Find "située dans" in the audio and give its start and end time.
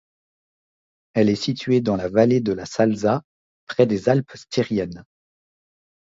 1.35-1.95